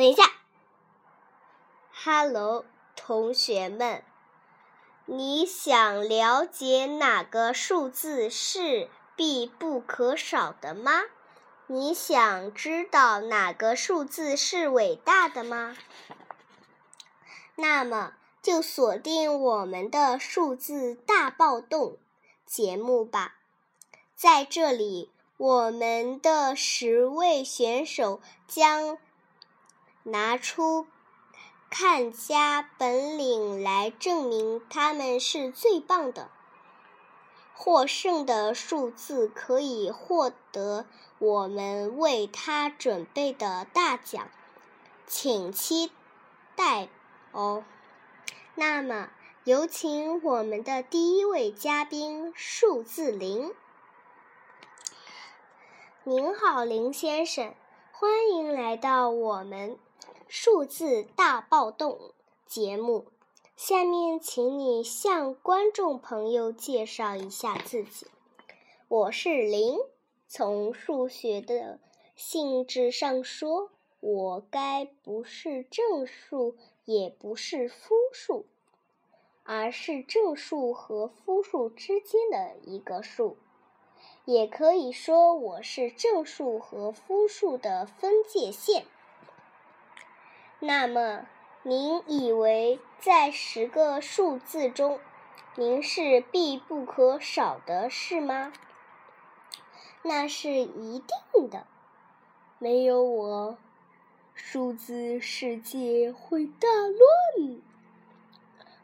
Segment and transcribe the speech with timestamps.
[0.00, 0.22] 等一下
[1.92, 2.64] ，Hello，
[2.96, 4.02] 同学们，
[5.04, 11.02] 你想了解哪个数字是必不可少的吗？
[11.66, 15.76] 你想知道哪个数字是伟大的吗？
[17.56, 21.98] 那么就锁定我们的数字大暴动
[22.46, 23.34] 节目吧，
[24.16, 25.12] 在这里。
[25.36, 28.98] 我们的十位选手将
[30.02, 30.86] 拿出
[31.68, 36.30] 看家本领来证明他们是最棒的。
[37.54, 40.86] 获胜的数字可以获得
[41.18, 44.30] 我们为他准备的大奖，
[45.06, 45.92] 请期
[46.56, 46.88] 待
[47.32, 47.62] 哦。
[48.54, 49.10] 那么，
[49.44, 53.52] 有请我们的第一位嘉宾，数字零。
[56.04, 57.54] 您好，林先生，
[57.92, 59.78] 欢迎来到我们
[60.32, 62.12] 数字大暴动
[62.46, 63.06] 节目。
[63.56, 68.06] 下面，请你向观众朋友介绍一下自己。
[68.86, 69.76] 我是零，
[70.28, 71.80] 从数学的
[72.14, 78.46] 性质上说，我该不是正数，也不是负数，
[79.42, 83.36] 而是正数和负数之间的一个数。
[84.26, 88.84] 也可以说我是正数和负数的分界线。
[90.62, 91.26] 那么，
[91.62, 95.00] 您以为在十个数字中，
[95.56, 98.52] 您是必不可少的，是吗？
[100.02, 100.98] 那是一
[101.32, 101.66] 定的。
[102.58, 103.56] 没有我，
[104.34, 107.58] 数字世界会大乱。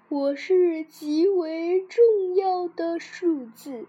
[0.08, 3.86] 我是极为重要的数字。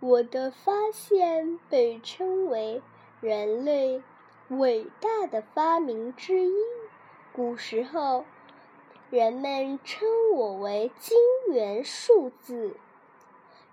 [0.00, 2.82] 我的发现被称为
[3.22, 4.02] 人类
[4.50, 6.54] 伟大的发明之一。
[7.36, 8.24] 古时候，
[9.10, 11.18] 人们称我为“金
[11.52, 12.78] 元数字”，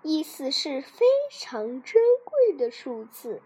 [0.04, 3.40] 意思是非常珍贵的数字。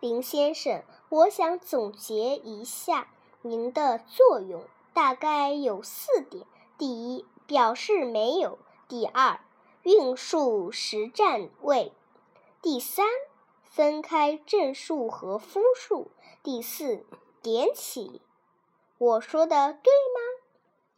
[0.00, 3.08] 林先生，我想总结一下
[3.42, 6.46] 您的作用，大概有四点：
[6.78, 8.56] 第一，表示没有；
[8.88, 9.40] 第二，
[9.82, 11.92] 运数实占位，
[12.62, 13.04] 第三，
[13.62, 16.10] 分开正数和负数，
[16.42, 17.04] 第四，
[17.42, 18.22] 点起。
[19.00, 20.20] 我说的对吗？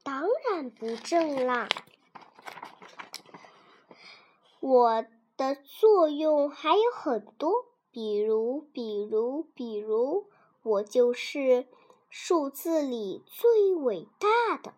[0.03, 1.69] 当然不正啦。
[4.59, 10.27] 我的作用还有很多，比如，比如，比如，
[10.65, 11.69] 我就是
[12.11, 14.75] 数字里最伟大的，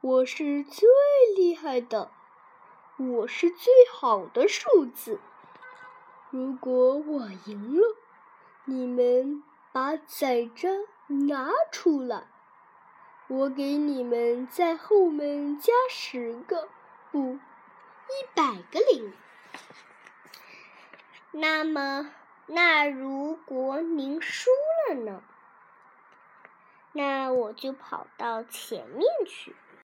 [0.00, 0.88] 我是最
[1.34, 2.12] 厉害的。
[2.96, 5.18] 我是最好的数字。
[6.30, 7.96] 如果我赢了，
[8.66, 9.42] 你们
[9.72, 10.72] 把载章
[11.06, 12.24] 拿出来，
[13.28, 16.68] 我给你们在后门加十个，
[17.12, 19.12] 不，一百个零。
[21.30, 22.10] 那么，
[22.46, 24.50] 那如果您输
[24.88, 25.22] 了呢？
[26.92, 29.54] 那我就跑到前面去。